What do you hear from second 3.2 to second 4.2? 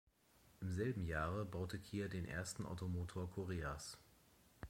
Koreas.